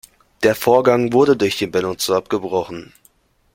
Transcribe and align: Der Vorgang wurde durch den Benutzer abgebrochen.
Der 0.41 0.55
Vorgang 0.55 1.13
wurde 1.13 1.37
durch 1.37 1.59
den 1.59 1.69
Benutzer 1.69 2.15
abgebrochen. 2.15 2.91